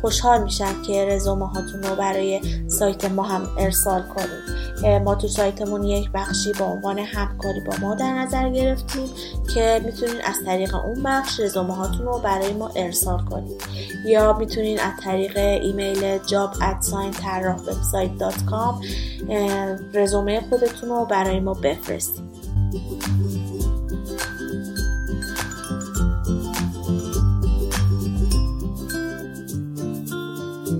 خوشحال 0.00 0.42
میشم 0.42 0.82
که 0.86 1.04
رزومه 1.04 1.46
هاتون 1.46 1.82
رو 1.82 1.96
برای 1.96 2.40
سایت 2.68 3.04
ما 3.04 3.22
هم 3.22 3.48
ارسال 3.58 4.02
کنید 4.02 5.02
ما 5.04 5.14
تو 5.14 5.28
سایتمون 5.28 5.82
یک 5.82 6.10
بخشی 6.14 6.52
با 6.52 6.64
عنوان 6.64 6.98
همکاری 6.98 7.60
با 7.60 7.72
ما 7.80 7.94
در 7.94 8.14
نظر 8.14 8.48
گرفتیم 8.48 9.08
که 9.54 9.80
می‌تونین 9.84 10.20
از 10.24 10.34
طریق 10.46 10.74
اون 10.74 11.02
بخش 11.02 11.40
رزومه 11.40 11.74
هاتون 11.74 12.06
رو 12.06 12.18
برای 12.18 12.52
ما 12.52 12.70
ارسال 12.76 13.24
کنید 13.24 13.62
یا 14.06 14.32
می‌تونین 14.32 14.80
از 14.80 14.92
طریق 15.04 15.36
ایمیل 15.36 16.18
job 16.18 16.62
رزومه 19.94 20.40
خودتون 20.50 20.88
رو 20.88 21.04
برای 21.04 21.40
ما 21.40 21.54
بفرستید 21.54 22.26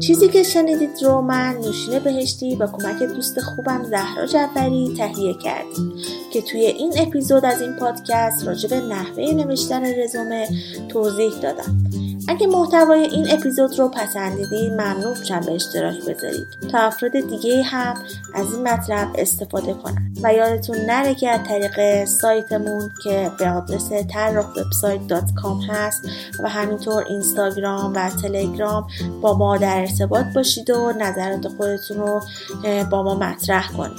چیزی 0.06 0.28
که 0.28 0.42
شنیدید 0.42 1.02
رو 1.02 1.20
من 1.20 1.56
نوشین 1.64 1.98
بهشتی 1.98 2.56
با 2.56 2.66
کمک 2.66 3.02
دوست 3.02 3.40
خوبم 3.40 3.84
زهرا 3.84 4.26
جعفری 4.26 4.94
تهیه 4.96 5.34
کردیم 5.34 5.92
که 6.32 6.42
توی 6.42 6.60
این 6.60 6.92
اپیزود 6.98 7.44
از 7.44 7.60
این 7.60 7.76
پادکست 7.76 8.46
راجع 8.46 8.68
به 8.68 8.80
نحوه 8.80 9.24
نوشتن 9.34 9.84
رزومه 10.02 10.48
توضیح 10.88 11.32
دادم. 11.42 11.85
اگه 12.28 12.46
محتوای 12.46 13.00
این 13.00 13.30
اپیزود 13.30 13.78
رو 13.78 13.88
پسندیدین 13.88 14.74
ممنون 14.74 15.18
میشم 15.18 15.40
به 15.40 15.52
اشتراک 15.52 16.04
بذارید. 16.04 16.46
تا 16.72 16.78
افراد 16.78 17.12
دیگه 17.12 17.62
هم 17.62 17.94
از 18.34 18.54
این 18.54 18.68
مطلب 18.68 19.08
استفاده 19.18 19.74
کنن. 19.74 20.12
و 20.22 20.32
یادتون 20.32 20.76
نره 20.76 21.14
که 21.14 21.30
از 21.30 21.40
طریق 21.48 22.04
سایتمون 22.04 22.90
که 23.04 23.30
به 23.38 23.50
آدرس 23.50 23.92
طراح 23.92 24.46
هست 25.68 26.08
و 26.42 26.48
همینطور 26.48 27.04
اینستاگرام 27.08 27.92
و 27.94 28.10
تلگرام 28.10 28.86
با 29.20 29.38
ما 29.38 29.56
در 29.56 29.80
ارتباط 29.80 30.26
باشید 30.34 30.70
و 30.70 30.92
نظرات 30.92 31.48
خودتون 31.48 31.96
رو 31.96 32.20
با 32.90 33.02
ما 33.02 33.14
مطرح 33.14 33.72
کنید. 33.72 33.98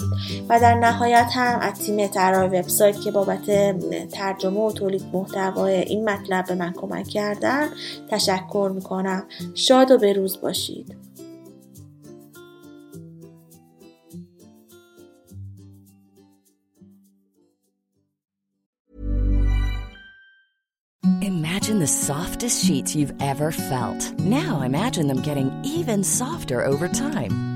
و 0.50 0.60
در 0.60 0.74
نهایت 0.74 1.30
هم 1.34 1.60
از 1.60 1.74
تیم 1.74 2.08
طراح 2.08 2.46
وبسایت 2.46 3.02
که 3.02 3.12
بابت 3.12 3.46
ترجمه 4.12 4.60
و 4.60 4.72
تولید 4.72 5.04
محتوای 5.13 5.74
این 5.74 6.10
مطلب 6.10 6.46
به 6.46 6.56
من 6.56 6.74
کمک 6.74 7.08
کردن 7.08 7.68
تشکر 8.16 8.72
میکنم 8.75 9.27
شاد 9.55 9.90
و 9.90 9.98
بروز 9.98 10.40
باشید 10.40 10.96
Imagine 21.62 21.79
the 21.79 21.87
softest 21.87 22.64
sheets 22.64 22.96
you've 22.96 23.14
ever 23.20 23.53
felt. 23.53 24.18
Now 24.18 24.62
imagine 24.62 25.07
them 25.07 25.22
getting 25.22 25.48
even 25.64 26.03
softer 26.03 26.64
over 26.66 26.88
time. 26.88 27.56